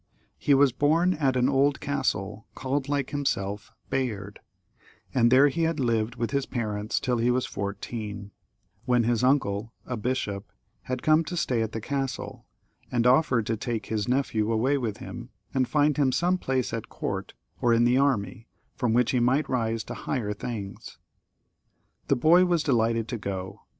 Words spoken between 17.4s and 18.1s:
or in the